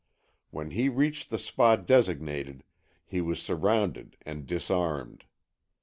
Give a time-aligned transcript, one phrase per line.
[0.49, 2.63] When he reached the spot designated,
[3.05, 5.25] he was surrounded and disarmed.